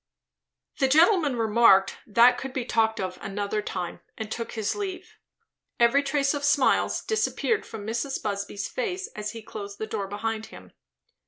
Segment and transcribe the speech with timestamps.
[0.79, 5.19] The gentleman remarked, that could be talked of another time; and took his leave.
[5.79, 8.19] Every trace of smiles disappeared from Mrs.
[8.19, 10.71] Busby's face as he closed the door behind him.